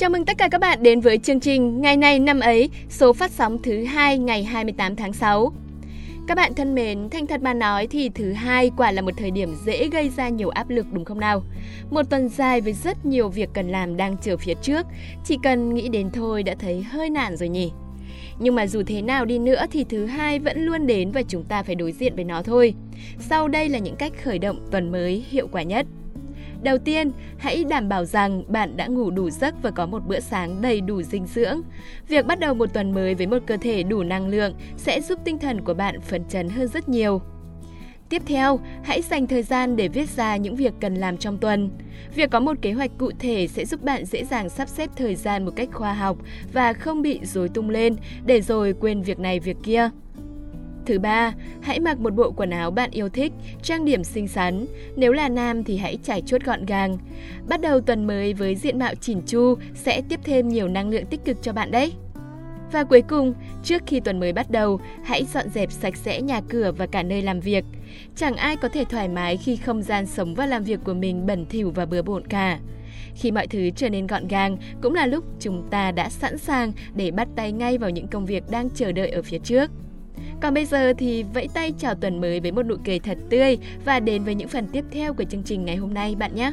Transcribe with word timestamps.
Chào 0.00 0.10
mừng 0.10 0.24
tất 0.24 0.38
cả 0.38 0.48
các 0.48 0.60
bạn 0.60 0.82
đến 0.82 1.00
với 1.00 1.18
chương 1.18 1.40
trình 1.40 1.80
Ngày 1.80 1.96
này 1.96 2.18
năm 2.18 2.40
ấy, 2.40 2.70
số 2.88 3.12
phát 3.12 3.30
sóng 3.30 3.62
thứ 3.62 3.84
hai 3.84 4.18
ngày 4.18 4.44
28 4.44 4.96
tháng 4.96 5.12
6. 5.12 5.52
Các 6.28 6.34
bạn 6.34 6.54
thân 6.54 6.74
mến, 6.74 7.10
thành 7.10 7.26
thật 7.26 7.42
mà 7.42 7.54
nói 7.54 7.86
thì 7.86 8.08
thứ 8.08 8.32
hai 8.32 8.70
quả 8.76 8.92
là 8.92 9.02
một 9.02 9.10
thời 9.16 9.30
điểm 9.30 9.54
dễ 9.64 9.88
gây 9.88 10.10
ra 10.16 10.28
nhiều 10.28 10.48
áp 10.48 10.70
lực 10.70 10.86
đúng 10.92 11.04
không 11.04 11.20
nào? 11.20 11.42
Một 11.90 12.02
tuần 12.10 12.28
dài 12.28 12.60
với 12.60 12.72
rất 12.72 13.06
nhiều 13.06 13.28
việc 13.28 13.48
cần 13.54 13.68
làm 13.68 13.96
đang 13.96 14.16
chờ 14.22 14.36
phía 14.36 14.54
trước, 14.62 14.86
chỉ 15.24 15.38
cần 15.42 15.74
nghĩ 15.74 15.88
đến 15.88 16.10
thôi 16.10 16.42
đã 16.42 16.54
thấy 16.58 16.82
hơi 16.82 17.10
nản 17.10 17.36
rồi 17.36 17.48
nhỉ? 17.48 17.72
Nhưng 18.38 18.54
mà 18.54 18.66
dù 18.66 18.82
thế 18.86 19.02
nào 19.02 19.24
đi 19.24 19.38
nữa 19.38 19.64
thì 19.70 19.84
thứ 19.84 20.06
hai 20.06 20.38
vẫn 20.38 20.64
luôn 20.64 20.86
đến 20.86 21.10
và 21.10 21.22
chúng 21.22 21.44
ta 21.44 21.62
phải 21.62 21.74
đối 21.74 21.92
diện 21.92 22.14
với 22.14 22.24
nó 22.24 22.42
thôi. 22.42 22.74
Sau 23.18 23.48
đây 23.48 23.68
là 23.68 23.78
những 23.78 23.96
cách 23.96 24.12
khởi 24.24 24.38
động 24.38 24.66
tuần 24.70 24.92
mới 24.92 25.24
hiệu 25.30 25.48
quả 25.52 25.62
nhất. 25.62 25.86
Đầu 26.62 26.78
tiên, 26.78 27.12
hãy 27.38 27.64
đảm 27.64 27.88
bảo 27.88 28.04
rằng 28.04 28.42
bạn 28.48 28.76
đã 28.76 28.86
ngủ 28.86 29.10
đủ 29.10 29.30
giấc 29.30 29.62
và 29.62 29.70
có 29.70 29.86
một 29.86 30.06
bữa 30.06 30.20
sáng 30.20 30.62
đầy 30.62 30.80
đủ 30.80 31.02
dinh 31.02 31.26
dưỡng. 31.26 31.60
Việc 32.08 32.26
bắt 32.26 32.40
đầu 32.40 32.54
một 32.54 32.74
tuần 32.74 32.94
mới 32.94 33.14
với 33.14 33.26
một 33.26 33.38
cơ 33.46 33.56
thể 33.56 33.82
đủ 33.82 34.02
năng 34.02 34.28
lượng 34.28 34.54
sẽ 34.76 35.00
giúp 35.00 35.18
tinh 35.24 35.38
thần 35.38 35.64
của 35.64 35.74
bạn 35.74 36.00
phấn 36.00 36.24
chấn 36.28 36.48
hơn 36.48 36.68
rất 36.68 36.88
nhiều. 36.88 37.22
Tiếp 38.08 38.22
theo, 38.26 38.60
hãy 38.82 39.02
dành 39.02 39.26
thời 39.26 39.42
gian 39.42 39.76
để 39.76 39.88
viết 39.88 40.08
ra 40.08 40.36
những 40.36 40.56
việc 40.56 40.72
cần 40.80 40.94
làm 40.94 41.16
trong 41.16 41.38
tuần. 41.38 41.70
Việc 42.14 42.30
có 42.30 42.40
một 42.40 42.56
kế 42.62 42.72
hoạch 42.72 42.90
cụ 42.98 43.10
thể 43.18 43.46
sẽ 43.48 43.64
giúp 43.64 43.82
bạn 43.82 44.04
dễ 44.04 44.24
dàng 44.24 44.48
sắp 44.48 44.68
xếp 44.68 44.90
thời 44.96 45.14
gian 45.14 45.44
một 45.44 45.52
cách 45.56 45.68
khoa 45.72 45.92
học 45.94 46.16
và 46.52 46.72
không 46.72 47.02
bị 47.02 47.20
rối 47.22 47.48
tung 47.48 47.70
lên 47.70 47.96
để 48.26 48.40
rồi 48.40 48.74
quên 48.80 49.02
việc 49.02 49.18
này 49.18 49.40
việc 49.40 49.56
kia. 49.62 49.90
Thứ 50.86 50.98
ba, 50.98 51.32
hãy 51.60 51.80
mặc 51.80 52.00
một 52.00 52.14
bộ 52.14 52.30
quần 52.30 52.50
áo 52.50 52.70
bạn 52.70 52.90
yêu 52.90 53.08
thích, 53.08 53.32
trang 53.62 53.84
điểm 53.84 54.04
xinh 54.04 54.28
xắn. 54.28 54.66
Nếu 54.96 55.12
là 55.12 55.28
nam 55.28 55.64
thì 55.64 55.76
hãy 55.76 55.98
trải 56.02 56.22
chuốt 56.26 56.44
gọn 56.44 56.66
gàng. 56.66 56.98
Bắt 57.48 57.60
đầu 57.60 57.80
tuần 57.80 58.06
mới 58.06 58.34
với 58.34 58.56
diện 58.56 58.78
mạo 58.78 58.94
chỉn 58.94 59.20
chu 59.26 59.54
sẽ 59.74 60.02
tiếp 60.08 60.20
thêm 60.24 60.48
nhiều 60.48 60.68
năng 60.68 60.88
lượng 60.88 61.06
tích 61.06 61.24
cực 61.24 61.42
cho 61.42 61.52
bạn 61.52 61.70
đấy. 61.70 61.92
Và 62.72 62.84
cuối 62.84 63.02
cùng, 63.02 63.34
trước 63.64 63.82
khi 63.86 64.00
tuần 64.00 64.20
mới 64.20 64.32
bắt 64.32 64.50
đầu, 64.50 64.80
hãy 65.04 65.24
dọn 65.24 65.48
dẹp 65.48 65.72
sạch 65.72 65.96
sẽ 65.96 66.20
nhà 66.20 66.40
cửa 66.48 66.72
và 66.76 66.86
cả 66.86 67.02
nơi 67.02 67.22
làm 67.22 67.40
việc. 67.40 67.64
Chẳng 68.16 68.36
ai 68.36 68.56
có 68.56 68.68
thể 68.68 68.84
thoải 68.84 69.08
mái 69.08 69.36
khi 69.36 69.56
không 69.56 69.82
gian 69.82 70.06
sống 70.06 70.34
và 70.34 70.46
làm 70.46 70.64
việc 70.64 70.80
của 70.84 70.94
mình 70.94 71.26
bẩn 71.26 71.46
thỉu 71.46 71.70
và 71.70 71.86
bừa 71.86 72.02
bộn 72.02 72.26
cả. 72.26 72.58
Khi 73.14 73.30
mọi 73.30 73.46
thứ 73.46 73.70
trở 73.70 73.88
nên 73.88 74.06
gọn 74.06 74.28
gàng, 74.28 74.56
cũng 74.82 74.94
là 74.94 75.06
lúc 75.06 75.24
chúng 75.40 75.68
ta 75.70 75.92
đã 75.92 76.08
sẵn 76.08 76.38
sàng 76.38 76.72
để 76.94 77.10
bắt 77.10 77.28
tay 77.36 77.52
ngay 77.52 77.78
vào 77.78 77.90
những 77.90 78.08
công 78.08 78.26
việc 78.26 78.44
đang 78.50 78.70
chờ 78.70 78.92
đợi 78.92 79.10
ở 79.10 79.22
phía 79.22 79.38
trước. 79.38 79.70
Còn 80.42 80.54
bây 80.54 80.64
giờ 80.64 80.92
thì 80.98 81.22
vẫy 81.22 81.48
tay 81.54 81.74
chào 81.78 81.94
tuần 81.94 82.20
mới 82.20 82.40
với 82.40 82.52
một 82.52 82.62
nụ 82.62 82.76
cười 82.84 82.98
thật 82.98 83.18
tươi 83.30 83.58
và 83.84 84.00
đến 84.00 84.24
với 84.24 84.34
những 84.34 84.48
phần 84.48 84.66
tiếp 84.72 84.84
theo 84.90 85.14
của 85.14 85.24
chương 85.24 85.42
trình 85.42 85.64
ngày 85.64 85.76
hôm 85.76 85.94
nay 85.94 86.14
bạn 86.14 86.34
nhé. 86.34 86.52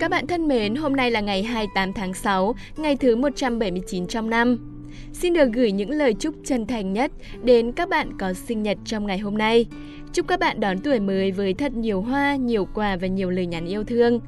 Các 0.00 0.10
bạn 0.10 0.26
thân 0.26 0.48
mến, 0.48 0.74
hôm 0.74 0.96
nay 0.96 1.10
là 1.10 1.20
ngày 1.20 1.42
28 1.42 1.92
tháng 1.92 2.14
6, 2.14 2.54
ngày 2.76 2.96
thứ 2.96 3.16
179 3.16 4.06
trong 4.06 4.30
năm. 4.30 4.75
Xin 5.12 5.32
được 5.32 5.48
gửi 5.52 5.72
những 5.72 5.90
lời 5.90 6.14
chúc 6.14 6.34
chân 6.44 6.66
thành 6.66 6.92
nhất 6.92 7.12
đến 7.42 7.72
các 7.72 7.88
bạn 7.88 8.18
có 8.18 8.32
sinh 8.32 8.62
nhật 8.62 8.78
trong 8.84 9.06
ngày 9.06 9.18
hôm 9.18 9.38
nay. 9.38 9.66
Chúc 10.12 10.28
các 10.28 10.40
bạn 10.40 10.60
đón 10.60 10.78
tuổi 10.78 11.00
mới 11.00 11.32
với 11.32 11.54
thật 11.54 11.72
nhiều 11.72 12.00
hoa, 12.00 12.36
nhiều 12.36 12.68
quà 12.74 12.96
và 12.96 13.06
nhiều 13.06 13.30
lời 13.30 13.46
nhắn 13.46 13.66
yêu 13.66 13.84
thương. 13.84 14.20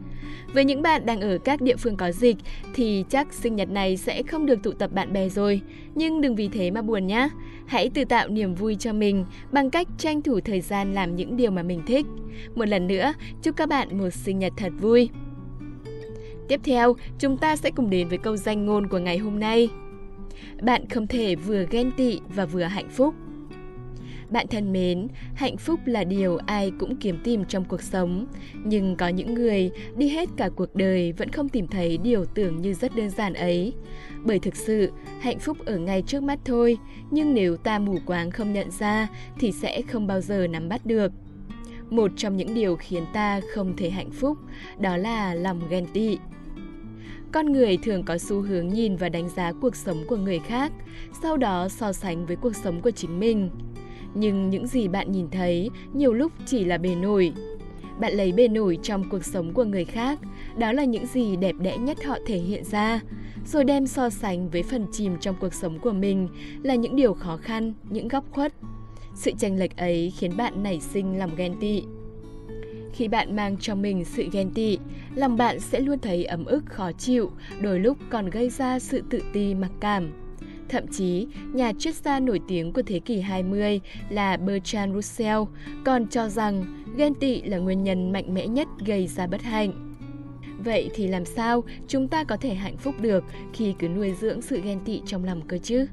Với 0.55 0.64
những 0.64 0.83
bạn 0.83 1.06
đang 1.06 1.20
ở 1.20 1.38
các 1.38 1.60
địa 1.60 1.77
phương 1.77 1.97
có 1.97 2.12
dịch 2.12 2.36
thì 2.75 3.05
chắc 3.10 3.33
sinh 3.33 3.56
nhật 3.56 3.70
này 3.70 3.97
sẽ 3.97 4.22
không 4.22 4.47
được 4.47 4.62
tụ 4.62 4.72
tập 4.72 4.92
bạn 4.92 5.12
bè 5.12 5.28
rồi. 5.28 5.60
Nhưng 5.94 6.20
đừng 6.20 6.36
vì 6.36 6.48
thế 6.48 6.70
mà 6.70 6.82
buồn 6.82 7.06
nhé. 7.06 7.28
Hãy 7.66 7.91
tự 7.94 8.05
tạo 8.05 8.28
niềm 8.28 8.54
vui 8.54 8.76
cho 8.78 8.93
mình 8.93 9.25
bằng 9.53 9.70
cách 9.70 9.88
tranh 9.98 10.22
thủ 10.22 10.41
thời 10.41 10.60
gian 10.60 10.94
làm 10.94 11.16
những 11.16 11.37
điều 11.37 11.50
mà 11.50 11.62
mình 11.62 11.82
thích. 11.87 12.06
Một 12.54 12.69
lần 12.69 12.87
nữa, 12.87 13.12
chúc 13.43 13.56
các 13.56 13.69
bạn 13.69 13.98
một 13.98 14.10
sinh 14.10 14.38
nhật 14.38 14.53
thật 14.56 14.72
vui. 14.81 15.10
Tiếp 16.48 16.60
theo, 16.64 16.97
chúng 17.19 17.37
ta 17.37 17.56
sẽ 17.56 17.70
cùng 17.70 17.91
đến 17.91 18.09
với 18.09 18.19
câu 18.19 18.37
danh 18.37 18.66
ngôn 18.66 18.88
của 18.88 18.98
ngày 18.98 19.19
hôm 19.19 19.41
nay. 19.41 19.69
Bạn 20.62 20.88
không 20.88 21.06
thể 21.06 21.34
vừa 21.34 21.65
ghen 21.71 21.91
tị 21.97 22.21
và 22.34 22.47
vừa 22.47 22.62
hạnh 22.62 22.88
phúc. 22.91 23.15
Bạn 24.31 24.47
thân 24.50 24.72
mến, 24.72 25.09
hạnh 25.34 25.56
phúc 25.56 25.81
là 25.84 26.04
điều 26.04 26.37
ai 26.37 26.72
cũng 26.78 26.97
kiếm 26.97 27.19
tìm 27.25 27.44
trong 27.44 27.65
cuộc 27.65 27.82
sống, 27.82 28.26
nhưng 28.65 28.97
có 28.97 29.09
những 29.09 29.34
người 29.34 29.71
đi 29.97 30.09
hết 30.09 30.28
cả 30.37 30.49
cuộc 30.56 30.75
đời 30.75 31.12
vẫn 31.12 31.28
không 31.28 31.49
tìm 31.49 31.66
thấy 31.66 31.99
điều 31.99 32.25
tưởng 32.25 32.62
như 32.62 32.75
rất 32.75 32.97
đơn 32.97 33.10
giản 33.10 33.34
ấy. 33.34 33.72
Bởi 34.25 34.38
thực 34.38 34.56
sự, 34.56 34.93
hạnh 35.21 35.38
phúc 35.38 35.59
ở 35.66 35.78
ngay 35.78 36.03
trước 36.03 36.22
mắt 36.22 36.38
thôi, 36.44 36.78
nhưng 37.10 37.34
nếu 37.34 37.56
ta 37.56 37.78
mù 37.78 37.99
quáng 38.06 38.31
không 38.31 38.53
nhận 38.53 38.70
ra 38.70 39.09
thì 39.38 39.53
sẽ 39.53 39.82
không 39.82 40.06
bao 40.06 40.20
giờ 40.20 40.47
nắm 40.47 40.69
bắt 40.69 40.87
được. 40.87 41.12
Một 41.91 42.10
trong 42.16 42.37
những 42.37 42.55
điều 42.55 42.76
khiến 42.76 43.05
ta 43.12 43.41
không 43.55 43.76
thể 43.76 43.91
hạnh 43.91 44.10
phúc 44.10 44.38
đó 44.78 44.97
là 44.97 45.34
lòng 45.34 45.60
ghen 45.70 45.87
tị 45.93 46.19
con 47.33 47.53
người 47.53 47.77
thường 47.77 48.03
có 48.03 48.19
xu 48.19 48.41
hướng 48.41 48.69
nhìn 48.69 48.97
và 48.97 49.09
đánh 49.09 49.28
giá 49.28 49.53
cuộc 49.61 49.77
sống 49.77 50.05
của 50.09 50.16
người 50.16 50.39
khác, 50.39 50.72
sau 51.22 51.37
đó 51.37 51.69
so 51.69 51.93
sánh 51.93 52.27
với 52.27 52.37
cuộc 52.37 52.56
sống 52.56 52.81
của 52.81 52.91
chính 52.91 53.21
mình. 53.21 53.50
Nhưng 54.15 54.50
những 54.50 54.66
gì 54.66 54.89
bạn 54.89 55.12
nhìn 55.12 55.28
thấy 55.31 55.71
nhiều 55.94 56.12
lúc 56.12 56.33
chỉ 56.47 56.65
là 56.65 56.78
bề 56.78 56.94
nổi. 56.94 57.33
Bạn 58.00 58.12
lấy 58.12 58.33
bề 58.33 58.49
nổi 58.49 58.78
trong 58.83 59.11
cuộc 59.11 59.25
sống 59.25 59.53
của 59.53 59.65
người 59.65 59.84
khác, 59.84 60.19
đó 60.59 60.72
là 60.72 60.84
những 60.84 61.06
gì 61.06 61.37
đẹp 61.37 61.55
đẽ 61.61 61.77
nhất 61.78 62.05
họ 62.05 62.19
thể 62.27 62.37
hiện 62.37 62.65
ra, 62.65 63.00
rồi 63.47 63.65
đem 63.65 63.87
so 63.87 64.11
sánh 64.11 64.50
với 64.50 64.62
phần 64.62 64.87
chìm 64.93 65.17
trong 65.21 65.37
cuộc 65.41 65.55
sống 65.55 65.78
của 65.78 65.93
mình 65.93 66.28
là 66.62 66.75
những 66.75 66.97
điều 66.97 67.15
khó 67.15 67.37
khăn, 67.37 67.75
những 67.91 68.09
góc 68.09 68.25
khuất. 68.31 68.53
Sự 69.15 69.31
chênh 69.38 69.59
lệch 69.59 69.77
ấy 69.77 70.12
khiến 70.19 70.37
bạn 70.37 70.62
nảy 70.62 70.81
sinh 70.81 71.19
lòng 71.19 71.31
ghen 71.37 71.55
tị. 71.61 71.83
Khi 72.93 73.09
bạn 73.09 73.37
mang 73.37 73.56
trong 73.56 73.82
mình 73.82 74.04
sự 74.04 74.28
ghen 74.32 74.50
tị, 74.50 74.78
lòng 75.15 75.37
bạn 75.37 75.60
sẽ 75.60 75.81
luôn 75.81 75.99
thấy 75.99 76.25
ấm 76.25 76.44
ức 76.44 76.66
khó 76.66 76.93
chịu, 76.93 77.31
đôi 77.60 77.81
lúc 77.81 77.99
còn 78.10 78.31
gây 78.31 78.50
ra 78.50 78.78
sự 78.78 79.03
tự 79.10 79.22
ti 79.32 79.54
mặc 79.54 79.71
cảm. 79.81 80.12
Thậm 80.69 80.87
chí, 80.87 81.26
nhà 81.53 81.72
triết 81.78 81.94
gia 81.94 82.21
nổi 82.21 82.41
tiếng 82.49 82.72
của 82.72 82.82
thế 82.82 82.99
kỷ 82.99 83.21
20 83.21 83.81
là 84.09 84.37
Bertrand 84.37 84.94
Russell 84.94 85.41
còn 85.84 86.09
cho 86.09 86.28
rằng 86.28 86.84
ghen 86.97 87.15
tị 87.15 87.43
là 87.43 87.59
nguyên 87.59 87.82
nhân 87.82 88.12
mạnh 88.12 88.34
mẽ 88.34 88.47
nhất 88.47 88.69
gây 88.87 89.06
ra 89.06 89.26
bất 89.26 89.43
hạnh. 89.43 89.94
Vậy 90.65 90.91
thì 90.94 91.06
làm 91.06 91.25
sao 91.25 91.65
chúng 91.88 92.09
ta 92.09 92.25
có 92.25 92.37
thể 92.37 92.55
hạnh 92.55 92.76
phúc 92.76 92.94
được 93.00 93.25
khi 93.53 93.75
cứ 93.78 93.88
nuôi 93.88 94.15
dưỡng 94.20 94.43
sự 94.43 94.60
ghen 94.60 94.81
tị 94.84 95.03
trong 95.06 95.25
lòng 95.25 95.41
cơ 95.49 95.59
chứ? 95.59 95.87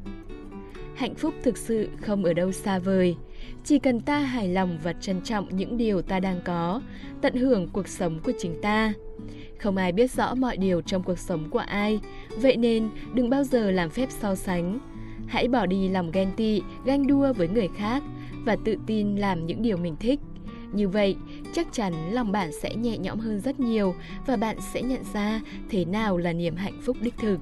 Hạnh 0.95 1.15
phúc 1.15 1.33
thực 1.43 1.57
sự 1.57 1.89
không 2.01 2.23
ở 2.23 2.33
đâu 2.33 2.51
xa 2.51 2.79
vời. 2.79 3.15
Chỉ 3.63 3.79
cần 3.79 3.99
ta 3.99 4.19
hài 4.19 4.47
lòng 4.47 4.77
và 4.83 4.93
trân 4.93 5.21
trọng 5.21 5.57
những 5.57 5.77
điều 5.77 6.01
ta 6.01 6.19
đang 6.19 6.39
có, 6.45 6.81
tận 7.21 7.35
hưởng 7.35 7.67
cuộc 7.67 7.87
sống 7.87 8.19
của 8.23 8.31
chính 8.39 8.61
ta. 8.61 8.93
Không 9.59 9.77
ai 9.77 9.91
biết 9.91 10.11
rõ 10.11 10.35
mọi 10.35 10.57
điều 10.57 10.81
trong 10.81 11.03
cuộc 11.03 11.19
sống 11.19 11.49
của 11.49 11.59
ai, 11.59 11.99
vậy 12.29 12.57
nên 12.57 12.89
đừng 13.13 13.29
bao 13.29 13.43
giờ 13.43 13.71
làm 13.71 13.89
phép 13.89 14.07
so 14.09 14.35
sánh. 14.35 14.79
Hãy 15.27 15.47
bỏ 15.47 15.65
đi 15.65 15.89
lòng 15.89 16.11
ghen 16.11 16.31
tị, 16.37 16.61
ganh 16.85 17.07
đua 17.07 17.33
với 17.33 17.47
người 17.47 17.67
khác 17.77 18.03
và 18.45 18.57
tự 18.65 18.75
tin 18.87 19.15
làm 19.15 19.45
những 19.45 19.61
điều 19.61 19.77
mình 19.77 19.95
thích. 19.99 20.19
Như 20.73 20.89
vậy, 20.89 21.15
chắc 21.53 21.67
chắn 21.71 21.93
lòng 22.11 22.31
bạn 22.31 22.51
sẽ 22.61 22.75
nhẹ 22.75 22.97
nhõm 22.97 23.19
hơn 23.19 23.39
rất 23.39 23.59
nhiều 23.59 23.95
và 24.25 24.35
bạn 24.37 24.57
sẽ 24.73 24.81
nhận 24.81 25.01
ra 25.13 25.41
thế 25.69 25.85
nào 25.85 26.17
là 26.17 26.33
niềm 26.33 26.55
hạnh 26.55 26.81
phúc 26.85 26.97
đích 27.01 27.17
thực. 27.17 27.39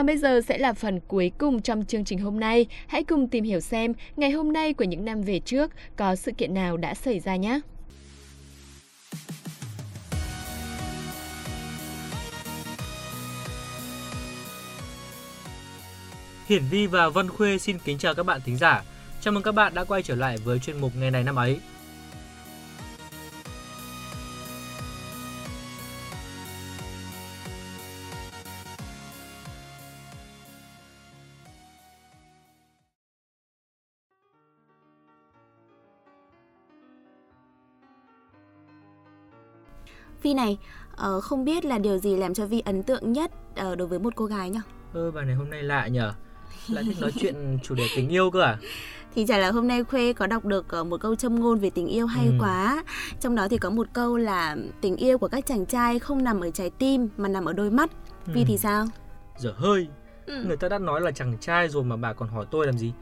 Còn 0.00 0.06
bây 0.06 0.18
giờ 0.18 0.40
sẽ 0.48 0.58
là 0.58 0.72
phần 0.72 1.00
cuối 1.08 1.32
cùng 1.38 1.62
trong 1.62 1.84
chương 1.84 2.04
trình 2.04 2.18
hôm 2.18 2.40
nay. 2.40 2.66
Hãy 2.86 3.04
cùng 3.04 3.28
tìm 3.28 3.44
hiểu 3.44 3.60
xem 3.60 3.92
ngày 4.16 4.30
hôm 4.30 4.52
nay 4.52 4.72
của 4.72 4.84
những 4.84 5.04
năm 5.04 5.22
về 5.22 5.38
trước 5.38 5.70
có 5.96 6.16
sự 6.16 6.32
kiện 6.32 6.54
nào 6.54 6.76
đã 6.76 6.94
xảy 6.94 7.20
ra 7.20 7.36
nhé. 7.36 7.60
Hiển 16.46 16.62
Vi 16.70 16.86
và 16.86 17.08
Văn 17.08 17.28
Khuê 17.28 17.58
xin 17.58 17.78
kính 17.84 17.98
chào 17.98 18.14
các 18.14 18.26
bạn 18.26 18.40
thính 18.44 18.56
giả. 18.56 18.82
Chào 19.20 19.32
mừng 19.32 19.42
các 19.42 19.52
bạn 19.52 19.74
đã 19.74 19.84
quay 19.84 20.02
trở 20.02 20.14
lại 20.14 20.36
với 20.44 20.58
chuyên 20.58 20.80
mục 20.80 20.92
Ngày 20.96 21.10
này 21.10 21.24
năm 21.24 21.36
ấy. 21.36 21.60
Vi 40.22 40.34
này, 40.34 40.58
uh, 40.92 41.22
không 41.22 41.44
biết 41.44 41.64
là 41.64 41.78
điều 41.78 41.98
gì 41.98 42.16
làm 42.16 42.34
cho 42.34 42.46
Vi 42.46 42.60
ấn 42.60 42.82
tượng 42.82 43.12
nhất 43.12 43.30
uh, 43.52 43.78
đối 43.78 43.88
với 43.88 43.98
một 43.98 44.12
cô 44.16 44.24
gái 44.24 44.50
nhỉ? 44.50 44.60
Ơ, 44.94 45.10
bài 45.10 45.24
này 45.24 45.34
hôm 45.34 45.50
nay 45.50 45.62
lạ 45.62 45.86
nhở? 45.86 46.12
Lại 46.68 46.84
thích 46.86 46.96
nói 47.00 47.12
chuyện 47.20 47.58
chủ 47.62 47.74
đề 47.74 47.86
tình 47.96 48.08
yêu 48.08 48.30
cơ 48.30 48.42
à? 48.42 48.58
thì 49.14 49.26
chả 49.26 49.38
là 49.38 49.50
hôm 49.50 49.68
nay 49.68 49.84
khuê 49.84 50.12
có 50.12 50.26
đọc 50.26 50.44
được 50.44 50.68
ờ, 50.68 50.84
một 50.84 51.00
câu 51.00 51.14
châm 51.14 51.40
ngôn 51.40 51.58
về 51.58 51.70
tình 51.70 51.86
yêu 51.86 52.06
hay 52.06 52.26
ừ. 52.26 52.32
quá 52.40 52.84
trong 53.20 53.34
đó 53.34 53.48
thì 53.48 53.58
có 53.58 53.70
một 53.70 53.86
câu 53.92 54.16
là 54.16 54.56
tình 54.80 54.96
yêu 54.96 55.18
của 55.18 55.28
các 55.28 55.46
chàng 55.46 55.66
trai 55.66 55.98
không 55.98 56.24
nằm 56.24 56.40
ở 56.40 56.50
trái 56.50 56.70
tim 56.70 57.08
mà 57.16 57.28
nằm 57.28 57.44
ở 57.44 57.52
đôi 57.52 57.70
mắt 57.70 57.90
ừ. 58.26 58.32
vì 58.34 58.44
thì 58.44 58.58
sao 58.58 58.86
giờ 59.38 59.54
hơi 59.56 59.88
ừ. 60.26 60.44
người 60.46 60.56
ta 60.56 60.68
đã 60.68 60.78
nói 60.78 61.00
là 61.00 61.10
chàng 61.10 61.38
trai 61.40 61.68
rồi 61.68 61.84
mà 61.84 61.96
bà 61.96 62.12
còn 62.12 62.28
hỏi 62.28 62.46
tôi 62.50 62.66
làm 62.66 62.78
gì 62.78 62.92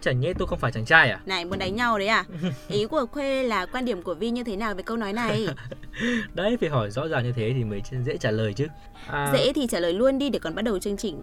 Chẳng 0.00 0.20
nhẽ 0.20 0.32
tôi 0.38 0.48
không 0.48 0.58
phải 0.58 0.72
chàng 0.72 0.84
trai 0.84 1.10
à? 1.10 1.20
Này 1.26 1.44
muốn 1.44 1.58
đánh 1.58 1.76
nhau 1.76 1.98
đấy 1.98 2.08
à? 2.08 2.24
Ý 2.68 2.86
của 2.86 3.06
Khuê 3.12 3.42
là 3.42 3.66
quan 3.66 3.84
điểm 3.84 4.02
của 4.02 4.14
Vi 4.14 4.30
như 4.30 4.44
thế 4.44 4.56
nào 4.56 4.74
về 4.74 4.82
câu 4.82 4.96
nói 4.96 5.12
này? 5.12 5.48
đấy 6.34 6.56
phải 6.60 6.68
hỏi 6.68 6.90
rõ 6.90 7.08
ràng 7.08 7.24
như 7.24 7.32
thế 7.32 7.52
thì 7.56 7.64
mới 7.64 7.82
dễ 8.04 8.16
trả 8.16 8.30
lời 8.30 8.54
chứ. 8.54 8.66
À... 9.06 9.32
Dễ 9.32 9.52
thì 9.52 9.66
trả 9.66 9.80
lời 9.80 9.92
luôn 9.92 10.18
đi 10.18 10.30
để 10.30 10.38
còn 10.38 10.54
bắt 10.54 10.62
đầu 10.62 10.78
chương 10.78 10.96
trình. 10.96 11.22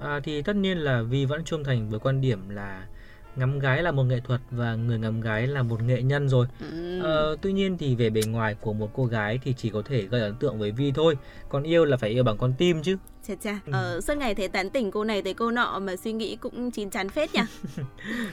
À, 0.00 0.20
thì 0.24 0.42
tất 0.42 0.56
nhiên 0.56 0.78
là 0.78 1.02
Vi 1.02 1.24
vẫn 1.24 1.44
trung 1.44 1.64
thành 1.64 1.88
với 1.88 2.00
quan 2.00 2.20
điểm 2.20 2.48
là 2.48 2.86
ngắm 3.36 3.58
gái 3.58 3.82
là 3.82 3.92
một 3.92 4.02
nghệ 4.02 4.20
thuật 4.20 4.40
và 4.50 4.74
người 4.74 4.98
ngắm 4.98 5.20
gái 5.20 5.46
là 5.46 5.62
một 5.62 5.82
nghệ 5.82 6.02
nhân 6.02 6.28
rồi. 6.28 6.46
Ừ. 6.60 7.00
Ờ, 7.00 7.36
tuy 7.42 7.52
nhiên 7.52 7.78
thì 7.78 7.94
về 7.94 8.10
bề 8.10 8.20
ngoài 8.26 8.54
của 8.60 8.72
một 8.72 8.90
cô 8.94 9.06
gái 9.06 9.38
thì 9.42 9.54
chỉ 9.56 9.70
có 9.70 9.82
thể 9.82 10.02
gây 10.02 10.20
ấn 10.20 10.34
tượng 10.36 10.58
với 10.58 10.70
Vi 10.70 10.92
thôi. 10.92 11.16
Còn 11.48 11.62
yêu 11.62 11.84
là 11.84 11.96
phải 11.96 12.10
yêu 12.10 12.24
bằng 12.24 12.38
con 12.38 12.54
tim 12.58 12.82
chứ. 12.82 12.96
Chà 13.28 13.34
chà, 13.34 13.58
ừ. 13.66 13.72
ờ, 13.72 14.00
suốt 14.00 14.16
ngày 14.16 14.34
thấy 14.34 14.48
tán 14.48 14.70
tỉnh 14.70 14.90
cô 14.90 15.04
này 15.04 15.22
tới 15.22 15.34
cô 15.34 15.50
nọ 15.50 15.78
mà 15.78 15.96
suy 15.96 16.12
nghĩ 16.12 16.36
cũng 16.36 16.70
chín 16.70 16.90
chắn 16.90 17.08
phết 17.08 17.34
nhỉ. 17.34 17.42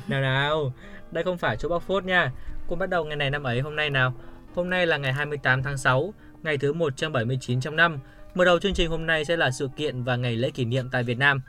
nào 0.08 0.22
nào, 0.22 0.74
đây 1.12 1.24
không 1.24 1.38
phải 1.38 1.58
chỗ 1.58 1.70
bóc 1.70 1.84
phốt 1.84 2.06
nha. 2.06 2.32
Cô 2.68 2.76
bắt 2.76 2.90
đầu 2.90 3.06
ngày 3.06 3.16
này 3.16 3.30
năm 3.30 3.44
ấy 3.44 3.60
hôm 3.60 3.76
nay 3.76 3.90
nào. 3.90 4.14
Hôm 4.56 4.70
nay 4.70 4.88
là 4.88 4.98
ngày 4.98 5.14
28 5.14 5.64
tháng 5.64 5.78
6, 5.78 6.14
ngày 6.44 6.58
thứ 6.58 6.74
179 6.74 7.62
trong 7.62 7.76
năm. 7.76 8.00
Mở 8.36 8.46
đầu 8.46 8.60
chương 8.60 8.74
trình 8.74 8.90
hôm 8.90 9.06
nay 9.06 9.26
sẽ 9.26 9.38
là 9.38 9.52
sự 9.52 9.70
kiện 9.78 10.04
và 10.04 10.16
ngày 10.16 10.36
lễ 10.36 10.50
kỷ 10.50 10.66
niệm 10.66 10.90
tại 10.92 11.04
Việt 11.04 11.18
Nam. 11.18 11.42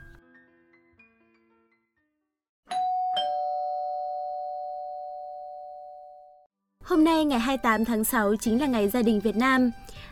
Hôm 6.85 7.03
nay 7.03 7.25
ngày 7.25 7.39
28 7.39 7.85
tháng 7.85 8.03
6 8.03 8.35
chính 8.35 8.61
là 8.61 8.67
ngày 8.67 8.89
gia 8.89 9.01
đình 9.01 9.19
Việt 9.19 9.35
Nam. 9.35 9.71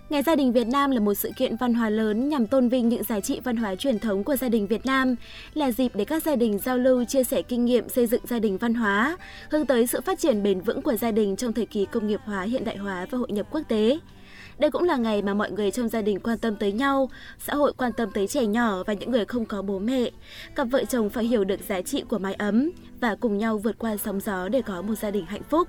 Ngày 0.10 0.24
gia 0.24 0.36
đình 0.36 0.52
Việt 0.52 0.68
Nam 0.68 0.92
là 0.92 1.00
một 1.00 1.14
sự 1.14 1.32
kiện 1.36 1.56
văn 1.56 1.74
hóa 1.74 1.90
lớn 1.90 2.30
nhằm 2.30 2.48
tôn 2.48 2.70
vinh 2.70 2.90
những 2.90 3.04
giá 3.04 3.20
trị 3.20 3.40
văn 3.44 3.58
hóa 3.58 3.76
truyền 3.76 4.00
thống 4.00 4.24
của 4.24 4.36
gia 4.36 4.50
đình 4.50 4.68
Việt 4.68 4.86
Nam, 4.86 5.16
là 5.54 5.72
dịp 5.72 5.92
để 5.96 6.06
các 6.06 6.24
gia 6.24 6.36
đình 6.36 6.60
giao 6.60 6.78
lưu 6.78 7.06
chia 7.06 7.24
sẻ 7.24 7.42
kinh 7.42 7.66
nghiệm 7.66 7.90
xây 7.90 8.08
dựng 8.08 8.22
gia 8.28 8.40
đình 8.40 8.58
văn 8.58 8.74
hóa, 8.74 9.18
hướng 9.50 9.66
tới 9.66 9.88
sự 9.88 10.02
phát 10.02 10.20
triển 10.20 10.44
bền 10.44 10.62
vững 10.62 10.82
của 10.82 10.96
gia 10.96 11.12
đình 11.12 11.36
trong 11.36 11.54
thời 11.54 11.66
kỳ 11.66 11.86
công 11.86 12.08
nghiệp 12.08 12.20
hóa, 12.26 12.42
hiện 12.42 12.64
đại 12.64 12.78
hóa 12.78 13.06
và 13.12 13.18
hội 13.18 13.32
nhập 13.32 13.48
quốc 13.52 13.62
tế. 13.68 14.00
Đây 14.60 14.72
cũng 14.72 14.84
là 14.84 14.98
ngày 14.98 15.22
mà 15.22 15.34
mọi 15.34 15.52
người 15.52 15.72
trong 15.72 15.90
gia 15.90 16.02
đình 16.02 16.20
quan 16.20 16.38
tâm 16.38 16.56
tới 16.56 16.72
nhau, 16.72 17.10
xã 17.40 17.56
hội 17.56 17.74
quan 17.78 17.92
tâm 17.94 18.12
tới 18.14 18.28
trẻ 18.28 18.46
nhỏ 18.46 18.84
và 18.84 18.94
những 18.94 19.12
người 19.12 19.26
không 19.26 19.46
có 19.46 19.62
bố 19.62 19.80
mẹ. 19.80 20.10
Cặp 20.56 20.68
vợ 20.72 20.84
chồng 20.86 21.10
phải 21.10 21.26
hiểu 21.26 21.44
được 21.44 21.60
giá 21.68 21.82
trị 21.82 22.04
của 22.10 22.20
mái 22.20 22.34
ấm 22.34 22.72
và 23.02 23.16
cùng 23.16 23.38
nhau 23.38 23.58
vượt 23.58 23.78
qua 23.78 23.98
sóng 23.98 24.20
gió 24.20 24.50
để 24.50 24.62
có 24.62 24.82
một 24.82 24.96
gia 24.96 25.12
đình 25.12 25.26
hạnh 25.26 25.44
phúc. 25.50 25.68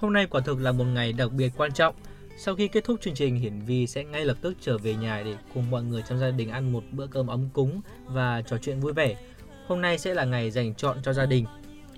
Hôm 0.00 0.12
nay 0.12 0.26
quả 0.26 0.40
thực 0.40 0.60
là 0.60 0.72
một 0.72 0.84
ngày 0.84 1.12
đặc 1.12 1.32
biệt 1.32 1.52
quan 1.56 1.72
trọng. 1.72 1.94
Sau 2.36 2.54
khi 2.54 2.68
kết 2.68 2.84
thúc 2.84 3.00
chương 3.00 3.14
trình, 3.14 3.36
Hiển 3.36 3.60
Vi 3.66 3.86
sẽ 3.86 4.04
ngay 4.04 4.24
lập 4.24 4.36
tức 4.40 4.54
trở 4.60 4.78
về 4.78 4.94
nhà 4.94 5.22
để 5.24 5.34
cùng 5.54 5.70
mọi 5.70 5.82
người 5.82 6.02
trong 6.08 6.18
gia 6.18 6.30
đình 6.30 6.50
ăn 6.50 6.72
một 6.72 6.82
bữa 6.92 7.06
cơm 7.06 7.26
ấm 7.26 7.48
cúng 7.52 7.80
và 8.06 8.42
trò 8.42 8.58
chuyện 8.58 8.80
vui 8.80 8.92
vẻ. 8.92 9.16
Hôm 9.66 9.80
nay 9.80 9.98
sẽ 9.98 10.14
là 10.14 10.24
ngày 10.24 10.50
dành 10.50 10.74
chọn 10.74 10.96
cho 11.02 11.12
gia 11.12 11.26
đình. 11.26 11.44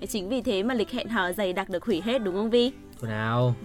Chính 0.09 0.29
vì 0.29 0.41
thế 0.41 0.63
mà 0.63 0.73
lịch 0.73 0.91
hẹn 0.91 1.07
hò 1.07 1.31
dày 1.31 1.53
đặc 1.53 1.69
được 1.69 1.85
hủy 1.85 2.01
hết 2.01 2.23
đúng 2.23 2.35
không 2.35 2.49
Vi? 2.49 2.71
Thôi 2.99 3.09
nào, 3.09 3.55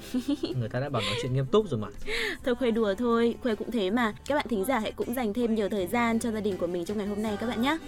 người 0.56 0.68
ta 0.68 0.80
đã 0.80 0.88
bảo 0.88 1.02
nói 1.02 1.14
chuyện 1.22 1.32
nghiêm 1.32 1.46
túc 1.46 1.68
rồi 1.68 1.80
mà. 1.80 1.88
Thôi 2.44 2.54
Khuê 2.54 2.70
đùa 2.70 2.94
thôi, 2.94 3.34
Khuê 3.42 3.54
cũng 3.54 3.70
thế 3.70 3.90
mà. 3.90 4.14
Các 4.26 4.34
bạn 4.34 4.46
thính 4.48 4.64
giả 4.64 4.78
hãy 4.78 4.92
cũng 4.92 5.14
dành 5.14 5.32
thêm 5.32 5.54
nhiều 5.54 5.68
thời 5.68 5.86
gian 5.86 6.18
cho 6.18 6.30
gia 6.30 6.40
đình 6.40 6.56
của 6.56 6.66
mình 6.66 6.84
trong 6.84 6.98
ngày 6.98 7.06
hôm 7.06 7.22
nay 7.22 7.36
các 7.40 7.46
bạn 7.46 7.62
nhé. 7.62 7.78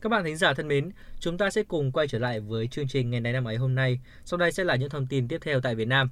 Các 0.00 0.08
bạn 0.08 0.24
thính 0.24 0.36
giả 0.36 0.54
thân 0.54 0.68
mến, 0.68 0.90
chúng 1.20 1.38
ta 1.38 1.50
sẽ 1.50 1.62
cùng 1.62 1.92
quay 1.92 2.08
trở 2.08 2.18
lại 2.18 2.40
với 2.40 2.66
chương 2.66 2.88
trình 2.88 3.10
ngày 3.10 3.20
này 3.20 3.32
năm 3.32 3.44
ấy 3.44 3.56
hôm 3.56 3.74
nay. 3.74 4.00
Sau 4.24 4.38
đây 4.38 4.52
sẽ 4.52 4.64
là 4.64 4.76
những 4.76 4.90
thông 4.90 5.06
tin 5.06 5.28
tiếp 5.28 5.38
theo 5.42 5.60
tại 5.60 5.74
Việt 5.74 5.88
Nam. 5.88 6.10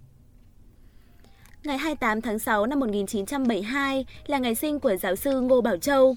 Ngày 1.65 1.79
28 1.79 2.21
tháng 2.21 2.39
6 2.39 2.67
năm 2.67 2.81
1972 2.81 4.07
là 4.27 4.39
ngày 4.39 4.55
sinh 4.55 4.81
của 4.81 4.97
giáo 4.97 5.17
sư 5.17 5.41
Ngô 5.41 5.61
Bảo 5.61 5.77
Châu. 5.77 6.17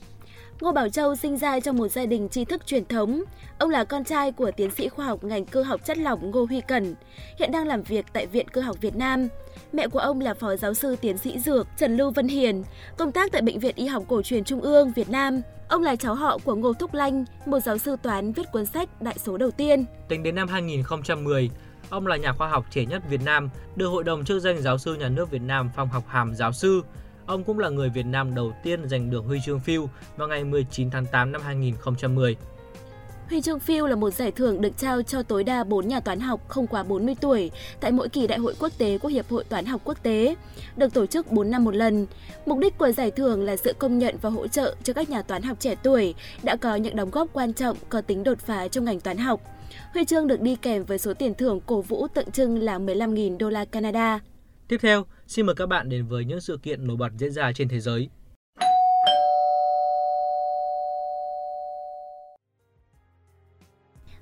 Ngô 0.61 0.71
Bảo 0.71 0.89
Châu 0.89 1.15
sinh 1.15 1.37
ra 1.37 1.59
trong 1.59 1.77
một 1.77 1.87
gia 1.87 2.05
đình 2.05 2.29
tri 2.29 2.45
thức 2.45 2.65
truyền 2.65 2.85
thống. 2.85 3.23
Ông 3.57 3.69
là 3.69 3.83
con 3.83 4.03
trai 4.03 4.31
của 4.31 4.51
tiến 4.51 4.71
sĩ 4.71 4.89
khoa 4.89 5.05
học 5.05 5.23
ngành 5.23 5.45
cơ 5.45 5.63
học 5.63 5.85
chất 5.85 5.97
lỏng 5.97 6.31
Ngô 6.31 6.45
Huy 6.45 6.61
Cẩn, 6.61 6.95
hiện 7.39 7.51
đang 7.51 7.67
làm 7.67 7.83
việc 7.83 8.05
tại 8.13 8.25
Viện 8.27 8.47
Cơ 8.49 8.61
học 8.61 8.77
Việt 8.81 8.95
Nam. 8.95 9.27
Mẹ 9.73 9.87
của 9.87 9.99
ông 9.99 10.21
là 10.21 10.33
phó 10.33 10.55
giáo 10.55 10.73
sư 10.73 10.95
tiến 11.01 11.17
sĩ 11.17 11.39
dược 11.39 11.67
Trần 11.77 11.97
Lưu 11.97 12.11
Vân 12.11 12.27
Hiền, 12.27 12.63
công 12.97 13.11
tác 13.11 13.31
tại 13.31 13.41
Bệnh 13.41 13.59
viện 13.59 13.75
Y 13.75 13.85
học 13.85 14.03
cổ 14.07 14.21
truyền 14.21 14.43
Trung 14.43 14.61
ương 14.61 14.91
Việt 14.95 15.09
Nam. 15.09 15.41
Ông 15.67 15.83
là 15.83 15.95
cháu 15.95 16.15
họ 16.15 16.37
của 16.43 16.55
Ngô 16.55 16.73
Thúc 16.73 16.93
Lanh, 16.93 17.25
một 17.45 17.59
giáo 17.59 17.77
sư 17.77 17.95
toán 18.03 18.31
viết 18.31 18.51
cuốn 18.51 18.65
sách 18.65 19.01
Đại 19.01 19.15
số 19.17 19.37
đầu 19.37 19.51
tiên. 19.51 19.85
Tính 20.07 20.23
đến 20.23 20.35
năm 20.35 20.47
2010, 20.47 21.49
ông 21.89 22.07
là 22.07 22.17
nhà 22.17 22.33
khoa 22.33 22.47
học 22.47 22.65
trẻ 22.71 22.85
nhất 22.85 23.03
Việt 23.09 23.21
Nam, 23.25 23.49
được 23.75 23.87
Hội 23.87 24.03
đồng 24.03 24.25
chức 24.25 24.41
danh 24.41 24.61
giáo 24.61 24.77
sư 24.77 24.95
nhà 24.95 25.09
nước 25.09 25.31
Việt 25.31 25.41
Nam 25.41 25.69
phong 25.75 25.89
học 25.89 26.03
hàm 26.07 26.35
giáo 26.35 26.51
sư. 26.51 26.81
Ông 27.25 27.43
cũng 27.43 27.59
là 27.59 27.69
người 27.69 27.89
Việt 27.89 28.05
Nam 28.05 28.35
đầu 28.35 28.53
tiên 28.63 28.89
giành 28.89 29.09
được 29.09 29.23
huy 29.25 29.39
chương 29.45 29.59
Phiêu 29.59 29.89
vào 30.17 30.27
ngày 30.27 30.43
19 30.43 30.89
tháng 30.89 31.05
8 31.05 31.31
năm 31.31 31.41
2010. 31.41 32.35
Huy 33.29 33.41
chương 33.41 33.59
Phiêu 33.59 33.87
là 33.87 33.95
một 33.95 34.09
giải 34.09 34.31
thưởng 34.31 34.61
được 34.61 34.77
trao 34.77 35.01
cho 35.01 35.23
tối 35.23 35.43
đa 35.43 35.63
4 35.63 35.87
nhà 35.87 35.99
toán 35.99 36.19
học 36.19 36.41
không 36.47 36.67
quá 36.67 36.83
40 36.83 37.15
tuổi 37.21 37.51
tại 37.79 37.91
mỗi 37.91 38.09
kỳ 38.09 38.27
đại 38.27 38.39
hội 38.39 38.55
quốc 38.59 38.71
tế 38.77 38.97
của 38.97 39.07
Hiệp 39.07 39.29
hội 39.29 39.43
Toán 39.43 39.65
học 39.65 39.81
quốc 39.83 40.03
tế, 40.03 40.35
được 40.75 40.93
tổ 40.93 41.05
chức 41.05 41.31
4 41.31 41.51
năm 41.51 41.63
một 41.63 41.75
lần. 41.75 42.07
Mục 42.45 42.57
đích 42.59 42.77
của 42.77 42.91
giải 42.91 43.11
thưởng 43.11 43.43
là 43.43 43.55
sự 43.55 43.73
công 43.79 43.99
nhận 43.99 44.15
và 44.21 44.29
hỗ 44.29 44.47
trợ 44.47 44.75
cho 44.83 44.93
các 44.93 45.09
nhà 45.09 45.21
toán 45.21 45.41
học 45.41 45.57
trẻ 45.59 45.75
tuổi 45.83 46.15
đã 46.43 46.55
có 46.55 46.75
những 46.75 46.95
đóng 46.95 47.11
góp 47.11 47.27
quan 47.33 47.53
trọng 47.53 47.77
có 47.89 48.01
tính 48.01 48.23
đột 48.23 48.39
phá 48.39 48.67
trong 48.67 48.85
ngành 48.85 48.99
toán 48.99 49.17
học. 49.17 49.41
Huy 49.93 50.05
chương 50.05 50.27
được 50.27 50.41
đi 50.41 50.55
kèm 50.55 50.83
với 50.83 50.97
số 50.97 51.13
tiền 51.13 51.33
thưởng 51.33 51.59
cổ 51.65 51.81
vũ 51.81 52.07
tượng 52.07 52.31
trưng 52.31 52.59
là 52.59 52.79
15.000 52.79 53.37
đô 53.37 53.49
la 53.49 53.65
Canada. 53.65 54.19
Tiếp 54.67 54.77
theo, 54.81 55.05
xin 55.31 55.45
mời 55.45 55.55
các 55.55 55.65
bạn 55.65 55.89
đến 55.89 56.05
với 56.05 56.25
những 56.25 56.41
sự 56.41 56.59
kiện 56.63 56.87
nổi 56.87 56.97
bật 56.97 57.09
diễn 57.17 57.31
ra 57.31 57.51
trên 57.55 57.67
thế 57.67 57.79
giới. 57.79 58.09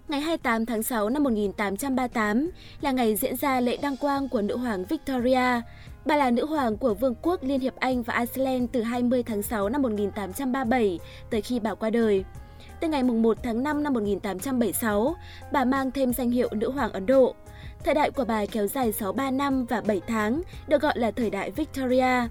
Ngày 0.07 0.21
28 0.21 0.65
tháng 0.65 0.83
6 0.83 1.09
năm 1.09 1.23
1838 1.23 2.49
là 2.81 2.91
ngày 2.91 3.15
diễn 3.15 3.35
ra 3.35 3.59
lễ 3.59 3.77
đăng 3.81 3.97
quang 3.97 4.29
của 4.29 4.41
nữ 4.41 4.57
hoàng 4.57 4.85
Victoria. 4.89 5.61
Bà 6.05 6.17
là 6.17 6.31
nữ 6.31 6.45
hoàng 6.45 6.77
của 6.77 6.93
Vương 6.93 7.15
quốc 7.21 7.43
Liên 7.43 7.59
hiệp 7.59 7.75
Anh 7.75 8.03
và 8.03 8.17
Iceland 8.17 8.69
từ 8.71 8.81
20 8.81 9.23
tháng 9.23 9.43
6 9.43 9.69
năm 9.69 9.81
1837 9.81 10.99
tới 11.29 11.41
khi 11.41 11.59
bà 11.59 11.75
qua 11.75 11.89
đời. 11.89 12.23
Từ 12.79 12.87
ngày 12.87 13.03
1 13.03 13.37
tháng 13.43 13.63
5 13.63 13.83
năm 13.83 13.93
1876, 13.93 15.15
bà 15.51 15.65
mang 15.65 15.91
thêm 15.91 16.13
danh 16.13 16.31
hiệu 16.31 16.49
nữ 16.51 16.71
hoàng 16.71 16.91
Ấn 16.91 17.05
Độ. 17.05 17.35
Thời 17.83 17.93
đại 17.93 18.11
của 18.11 18.25
bà 18.25 18.45
kéo 18.45 18.67
dài 18.67 18.91
63 18.91 19.31
năm 19.31 19.65
và 19.65 19.81
7 19.81 20.01
tháng, 20.07 20.41
được 20.67 20.81
gọi 20.81 20.93
là 20.99 21.11
thời 21.11 21.29
đại 21.29 21.51
Victoria. 21.51 22.27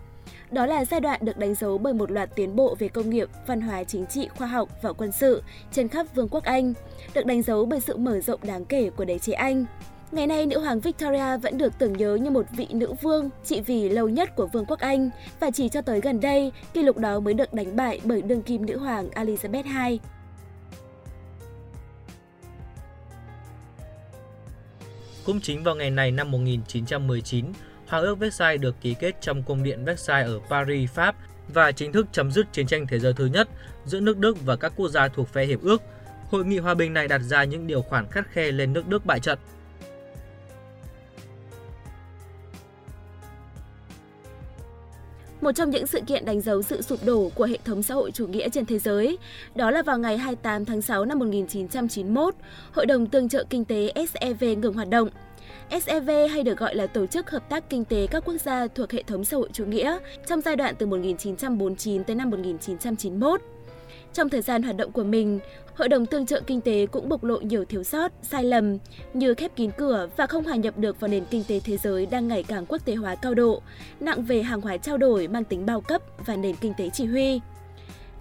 Đó 0.50 0.66
là 0.66 0.84
giai 0.84 1.00
đoạn 1.00 1.20
được 1.24 1.38
đánh 1.38 1.54
dấu 1.54 1.78
bởi 1.78 1.94
một 1.94 2.10
loạt 2.10 2.30
tiến 2.34 2.56
bộ 2.56 2.76
về 2.78 2.88
công 2.88 3.10
nghiệp, 3.10 3.28
văn 3.46 3.60
hóa 3.60 3.84
chính 3.84 4.06
trị, 4.06 4.28
khoa 4.38 4.46
học 4.46 4.68
và 4.82 4.92
quân 4.92 5.12
sự 5.12 5.42
trên 5.72 5.88
khắp 5.88 6.06
Vương 6.14 6.28
quốc 6.28 6.44
Anh, 6.44 6.74
được 7.14 7.26
đánh 7.26 7.42
dấu 7.42 7.66
bởi 7.66 7.80
sự 7.80 7.96
mở 7.96 8.20
rộng 8.20 8.40
đáng 8.42 8.64
kể 8.64 8.90
của 8.90 9.04
đế 9.04 9.18
chế 9.18 9.32
Anh. 9.32 9.64
Ngày 10.12 10.26
nay, 10.26 10.46
nữ 10.46 10.60
hoàng 10.60 10.80
Victoria 10.80 11.36
vẫn 11.36 11.58
được 11.58 11.78
tưởng 11.78 11.92
nhớ 11.92 12.14
như 12.14 12.30
một 12.30 12.46
vị 12.56 12.66
nữ 12.70 12.92
vương 13.02 13.30
trị 13.44 13.60
vì 13.60 13.88
lâu 13.88 14.08
nhất 14.08 14.36
của 14.36 14.46
Vương 14.46 14.64
quốc 14.64 14.78
Anh 14.78 15.10
và 15.40 15.50
chỉ 15.50 15.68
cho 15.68 15.82
tới 15.82 16.00
gần 16.00 16.20
đây, 16.20 16.52
kỷ 16.72 16.82
lục 16.82 16.98
đó 16.98 17.20
mới 17.20 17.34
được 17.34 17.54
đánh 17.54 17.76
bại 17.76 18.00
bởi 18.04 18.22
đương 18.22 18.42
kim 18.42 18.66
nữ 18.66 18.78
hoàng 18.78 19.08
Elizabeth 19.14 19.88
II. 19.88 20.00
Cũng 25.28 25.40
chính 25.40 25.62
vào 25.62 25.74
ngày 25.74 25.90
này 25.90 26.10
năm 26.10 26.30
1919, 26.30 27.44
Hòa 27.86 28.00
ước 28.00 28.18
Versailles 28.18 28.60
được 28.60 28.80
ký 28.80 28.94
kết 29.00 29.16
trong 29.20 29.42
cung 29.42 29.62
điện 29.62 29.84
Versailles 29.84 30.32
ở 30.32 30.40
Paris, 30.50 30.90
Pháp 30.90 31.16
và 31.48 31.72
chính 31.72 31.92
thức 31.92 32.06
chấm 32.12 32.30
dứt 32.30 32.46
chiến 32.52 32.66
tranh 32.66 32.86
thế 32.86 32.98
giới 32.98 33.12
thứ 33.12 33.26
nhất 33.26 33.48
giữa 33.84 34.00
nước 34.00 34.18
Đức 34.18 34.36
và 34.44 34.56
các 34.56 34.72
quốc 34.76 34.88
gia 34.88 35.08
thuộc 35.08 35.28
phe 35.28 35.44
hiệp 35.44 35.62
ước. 35.62 35.82
Hội 36.30 36.44
nghị 36.44 36.58
hòa 36.58 36.74
bình 36.74 36.94
này 36.94 37.08
đặt 37.08 37.18
ra 37.18 37.44
những 37.44 37.66
điều 37.66 37.82
khoản 37.82 38.06
khắt 38.10 38.26
khe 38.30 38.50
lên 38.50 38.72
nước 38.72 38.88
Đức 38.88 39.06
bại 39.06 39.20
trận. 39.20 39.38
Một 45.48 45.52
trong 45.52 45.70
những 45.70 45.86
sự 45.86 46.00
kiện 46.06 46.24
đánh 46.24 46.40
dấu 46.40 46.62
sự 46.62 46.82
sụp 46.82 47.04
đổ 47.04 47.30
của 47.34 47.44
hệ 47.44 47.58
thống 47.64 47.82
xã 47.82 47.94
hội 47.94 48.10
chủ 48.10 48.26
nghĩa 48.26 48.48
trên 48.48 48.66
thế 48.66 48.78
giới, 48.78 49.18
đó 49.54 49.70
là 49.70 49.82
vào 49.82 49.98
ngày 49.98 50.18
28 50.18 50.64
tháng 50.64 50.82
6 50.82 51.04
năm 51.04 51.18
1991, 51.18 52.34
Hội 52.72 52.86
đồng 52.86 53.06
Tương 53.06 53.28
trợ 53.28 53.44
Kinh 53.50 53.64
tế 53.64 53.92
SEV 53.94 54.44
ngừng 54.44 54.74
hoạt 54.74 54.88
động. 54.88 55.08
SEV 55.82 56.10
hay 56.30 56.42
được 56.42 56.58
gọi 56.58 56.74
là 56.74 56.86
Tổ 56.86 57.06
chức 57.06 57.30
Hợp 57.30 57.48
tác 57.48 57.70
Kinh 57.70 57.84
tế 57.84 58.06
các 58.06 58.24
quốc 58.24 58.36
gia 58.44 58.66
thuộc 58.66 58.92
hệ 58.92 59.02
thống 59.02 59.24
xã 59.24 59.36
hội 59.36 59.48
chủ 59.52 59.64
nghĩa 59.64 59.98
trong 60.26 60.40
giai 60.40 60.56
đoạn 60.56 60.74
từ 60.78 60.86
1949 60.86 62.04
tới 62.04 62.16
năm 62.16 62.30
1991. 62.30 63.40
Trong 64.12 64.28
thời 64.28 64.42
gian 64.42 64.62
hoạt 64.62 64.76
động 64.76 64.92
của 64.92 65.04
mình, 65.04 65.40
Hội 65.74 65.88
đồng 65.88 66.06
Tương 66.06 66.26
trợ 66.26 66.40
Kinh 66.46 66.60
tế 66.60 66.86
cũng 66.86 67.08
bộc 67.08 67.24
lộ 67.24 67.40
nhiều 67.40 67.64
thiếu 67.64 67.82
sót, 67.82 68.12
sai 68.22 68.44
lầm 68.44 68.78
như 69.14 69.34
khép 69.34 69.56
kín 69.56 69.70
cửa 69.78 70.08
và 70.16 70.26
không 70.26 70.44
hòa 70.44 70.56
nhập 70.56 70.78
được 70.78 71.00
vào 71.00 71.08
nền 71.08 71.24
kinh 71.24 71.44
tế 71.48 71.60
thế 71.60 71.76
giới 71.76 72.06
đang 72.06 72.28
ngày 72.28 72.42
càng 72.42 72.66
quốc 72.66 72.84
tế 72.84 72.94
hóa 72.94 73.14
cao 73.14 73.34
độ, 73.34 73.62
nặng 74.00 74.22
về 74.24 74.42
hàng 74.42 74.60
hóa 74.60 74.76
trao 74.76 74.98
đổi 74.98 75.28
mang 75.28 75.44
tính 75.44 75.66
bao 75.66 75.80
cấp 75.80 76.02
và 76.26 76.36
nền 76.36 76.56
kinh 76.56 76.74
tế 76.78 76.90
chỉ 76.92 77.06
huy. 77.06 77.40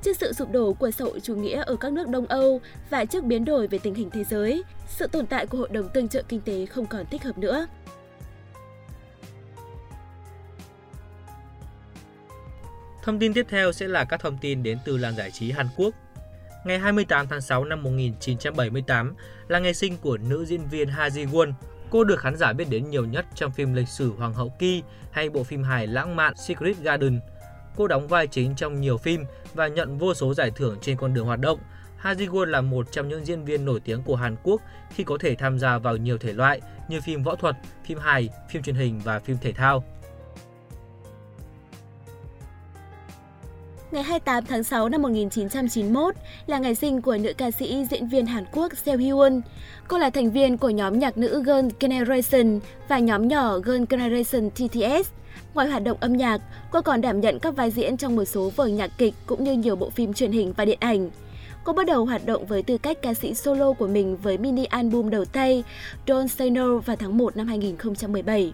Trước 0.03 0.17
sự 0.17 0.33
sụp 0.33 0.51
đổ 0.51 0.73
của 0.73 0.91
xã 0.91 1.05
hội 1.05 1.19
chủ 1.19 1.35
nghĩa 1.35 1.63
ở 1.63 1.75
các 1.75 1.91
nước 1.91 2.07
Đông 2.07 2.25
Âu 2.25 2.61
và 2.89 3.05
trước 3.05 3.23
biến 3.23 3.45
đổi 3.45 3.67
về 3.67 3.79
tình 3.79 3.93
hình 3.93 4.09
thế 4.09 4.23
giới, 4.23 4.63
sự 4.87 5.07
tồn 5.07 5.25
tại 5.25 5.45
của 5.45 5.57
Hội 5.57 5.69
đồng 5.71 5.89
Tương 5.89 6.07
trợ 6.07 6.21
Kinh 6.27 6.41
tế 6.41 6.65
không 6.65 6.85
còn 6.85 7.05
thích 7.11 7.23
hợp 7.23 7.37
nữa. 7.37 7.67
Thông 13.07 13.19
tin 13.19 13.33
tiếp 13.33 13.45
theo 13.49 13.71
sẽ 13.71 13.87
là 13.87 14.05
các 14.05 14.19
thông 14.19 14.37
tin 14.37 14.63
đến 14.63 14.77
từ 14.85 14.97
làng 14.97 15.15
giải 15.15 15.31
trí 15.31 15.51
Hàn 15.51 15.67
Quốc. 15.77 15.95
Ngày 16.65 16.79
28 16.79 17.27
tháng 17.27 17.41
6 17.41 17.65
năm 17.65 17.83
1978 17.83 19.15
là 19.47 19.59
ngày 19.59 19.73
sinh 19.73 19.97
của 19.97 20.17
nữ 20.17 20.45
diễn 20.45 20.67
viên 20.67 20.87
Ha 20.87 21.07
Ji 21.07 21.31
Won. 21.31 21.51
Cô 21.89 22.03
được 22.03 22.19
khán 22.19 22.35
giả 22.35 22.53
biết 22.53 22.65
đến 22.69 22.89
nhiều 22.89 23.05
nhất 23.05 23.25
trong 23.35 23.51
phim 23.51 23.73
lịch 23.73 23.87
sử 23.87 24.13
Hoàng 24.17 24.33
hậu 24.33 24.49
Ki 24.59 24.83
hay 25.11 25.29
bộ 25.29 25.43
phim 25.43 25.63
hài 25.63 25.87
lãng 25.87 26.15
mạn 26.15 26.33
Secret 26.35 26.77
Garden. 26.77 27.19
Cô 27.75 27.87
đóng 27.87 28.07
vai 28.07 28.27
chính 28.27 28.55
trong 28.55 28.81
nhiều 28.81 28.97
phim 28.97 29.25
và 29.53 29.67
nhận 29.67 29.97
vô 29.97 30.13
số 30.13 30.33
giải 30.33 30.51
thưởng 30.51 30.77
trên 30.81 30.97
con 30.97 31.13
đường 31.13 31.25
hoạt 31.25 31.39
động. 31.39 31.59
Ha 31.97 32.13
Ji 32.13 32.31
Won 32.31 32.45
là 32.45 32.61
một 32.61 32.91
trong 32.91 33.07
những 33.07 33.25
diễn 33.25 33.45
viên 33.45 33.65
nổi 33.65 33.79
tiếng 33.79 34.03
của 34.03 34.15
Hàn 34.15 34.35
Quốc 34.43 34.61
khi 34.95 35.03
có 35.03 35.17
thể 35.19 35.35
tham 35.35 35.59
gia 35.59 35.77
vào 35.77 35.97
nhiều 35.97 36.17
thể 36.17 36.33
loại 36.33 36.61
như 36.89 37.01
phim 37.01 37.23
võ 37.23 37.35
thuật, 37.35 37.55
phim 37.85 37.99
hài, 37.99 38.29
phim 38.49 38.63
truyền 38.63 38.75
hình 38.75 38.99
và 39.03 39.19
phim 39.19 39.37
thể 39.41 39.51
thao. 39.51 39.83
Ngày 43.91 44.03
28 44.03 44.45
tháng 44.45 44.63
6 44.63 44.89
năm 44.89 45.01
1991 45.01 46.15
là 46.47 46.57
ngày 46.57 46.75
sinh 46.75 47.01
của 47.01 47.17
nữ 47.17 47.33
ca 47.37 47.51
sĩ 47.51 47.85
diễn 47.91 48.07
viên 48.07 48.25
Hàn 48.25 48.45
Quốc 48.51 48.77
Seo 48.85 48.97
Hyun. 48.97 49.41
Cô 49.87 49.97
là 49.97 50.09
thành 50.09 50.31
viên 50.31 50.57
của 50.57 50.69
nhóm 50.69 50.99
nhạc 50.99 51.17
nữ 51.17 51.43
Girl 51.45 51.67
Generation 51.79 52.59
và 52.87 52.99
nhóm 52.99 53.27
nhỏ 53.27 53.59
Girl 53.59 53.83
Generation 53.89 54.49
TTS. 54.49 55.11
Ngoài 55.53 55.67
hoạt 55.67 55.83
động 55.83 55.97
âm 55.99 56.17
nhạc, 56.17 56.41
cô 56.71 56.81
còn 56.81 57.01
đảm 57.01 57.19
nhận 57.19 57.39
các 57.39 57.55
vai 57.55 57.71
diễn 57.71 57.97
trong 57.97 58.15
một 58.15 58.25
số 58.25 58.51
vở 58.55 58.67
nhạc 58.67 58.91
kịch 58.97 59.13
cũng 59.25 59.43
như 59.43 59.53
nhiều 59.53 59.75
bộ 59.75 59.89
phim 59.89 60.13
truyền 60.13 60.31
hình 60.31 60.53
và 60.57 60.65
điện 60.65 60.77
ảnh. 60.81 61.09
Cô 61.63 61.73
bắt 61.73 61.85
đầu 61.85 62.05
hoạt 62.05 62.25
động 62.25 62.45
với 62.45 62.63
tư 62.63 62.77
cách 62.77 62.97
ca 63.01 63.13
sĩ 63.13 63.33
solo 63.33 63.73
của 63.73 63.87
mình 63.87 64.17
với 64.17 64.37
mini 64.37 64.65
album 64.65 65.09
đầu 65.09 65.25
tay 65.25 65.63
Don't 66.05 66.27
Say 66.27 66.49
No 66.49 66.77
vào 66.77 66.95
tháng 66.95 67.17
1 67.17 67.37
năm 67.37 67.47
2017. 67.47 68.53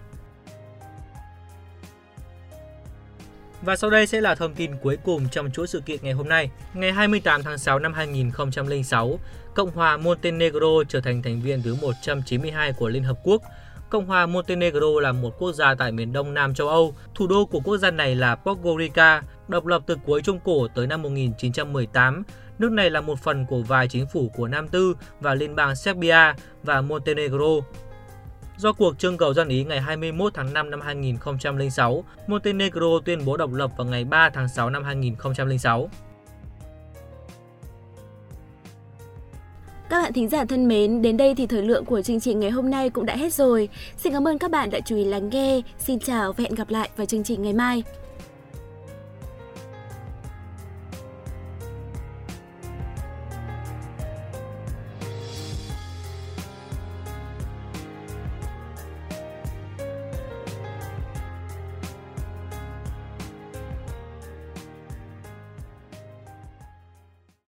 Và 3.64 3.76
sau 3.76 3.90
đây 3.90 4.06
sẽ 4.06 4.20
là 4.20 4.34
thông 4.34 4.54
tin 4.54 4.76
cuối 4.82 4.98
cùng 5.04 5.28
trong 5.28 5.50
chuỗi 5.50 5.66
sự 5.66 5.80
kiện 5.80 5.98
ngày 6.02 6.12
hôm 6.12 6.28
nay. 6.28 6.50
Ngày 6.74 6.92
28 6.92 7.42
tháng 7.42 7.58
6 7.58 7.78
năm 7.78 7.92
2006, 7.92 9.18
Cộng 9.54 9.70
hòa 9.70 9.96
Montenegro 9.96 10.84
trở 10.88 11.00
thành 11.00 11.22
thành 11.22 11.40
viên 11.40 11.62
thứ 11.62 11.76
192 11.82 12.72
của 12.72 12.88
Liên 12.88 13.02
Hợp 13.02 13.18
Quốc. 13.22 13.42
Cộng 13.90 14.06
hòa 14.06 14.26
Montenegro 14.26 15.00
là 15.00 15.12
một 15.12 15.38
quốc 15.38 15.52
gia 15.52 15.74
tại 15.74 15.92
miền 15.92 16.12
đông 16.12 16.34
nam 16.34 16.54
châu 16.54 16.68
Âu. 16.68 16.94
Thủ 17.14 17.26
đô 17.26 17.46
của 17.46 17.60
quốc 17.60 17.76
gia 17.76 17.90
này 17.90 18.14
là 18.14 18.34
Podgorica, 18.34 19.22
độc 19.48 19.66
lập 19.66 19.82
từ 19.86 19.96
cuối 20.06 20.22
Trung 20.22 20.38
Cổ 20.44 20.68
tới 20.68 20.86
năm 20.86 21.02
1918. 21.02 22.22
Nước 22.58 22.72
này 22.72 22.90
là 22.90 23.00
một 23.00 23.18
phần 23.22 23.46
của 23.46 23.62
vài 23.62 23.88
chính 23.88 24.06
phủ 24.06 24.30
của 24.36 24.48
Nam 24.48 24.68
Tư 24.68 24.96
và 25.20 25.34
Liên 25.34 25.56
bang 25.56 25.76
Serbia 25.76 26.34
và 26.62 26.80
Montenegro. 26.80 27.60
Do 28.56 28.72
cuộc 28.72 28.98
trưng 28.98 29.16
cầu 29.16 29.34
dân 29.34 29.48
Ý 29.48 29.64
ngày 29.64 29.80
21 29.80 30.34
tháng 30.34 30.52
5 30.52 30.70
năm 30.70 30.80
2006, 30.80 32.04
Montenegro 32.26 32.86
tuyên 33.04 33.24
bố 33.24 33.36
độc 33.36 33.52
lập 33.52 33.70
vào 33.76 33.86
ngày 33.86 34.04
3 34.04 34.30
tháng 34.30 34.48
6 34.48 34.70
năm 34.70 34.84
2006. 34.84 35.88
Các 39.88 40.02
bạn 40.02 40.12
thính 40.12 40.28
giả 40.28 40.44
thân 40.44 40.68
mến, 40.68 41.02
đến 41.02 41.16
đây 41.16 41.34
thì 41.34 41.46
thời 41.46 41.62
lượng 41.62 41.84
của 41.84 42.02
chương 42.02 42.20
trình 42.20 42.40
ngày 42.40 42.50
hôm 42.50 42.70
nay 42.70 42.90
cũng 42.90 43.06
đã 43.06 43.16
hết 43.16 43.32
rồi. 43.32 43.68
Xin 43.96 44.12
cảm 44.12 44.28
ơn 44.28 44.38
các 44.38 44.50
bạn 44.50 44.70
đã 44.70 44.80
chú 44.80 44.96
ý 44.96 45.04
lắng 45.04 45.30
nghe. 45.30 45.60
Xin 45.78 45.98
chào 45.98 46.32
và 46.32 46.42
hẹn 46.42 46.54
gặp 46.54 46.70
lại 46.70 46.88
vào 46.96 47.06
chương 47.06 47.24
trình 47.24 47.42
ngày 47.42 47.52
mai. 47.52 47.82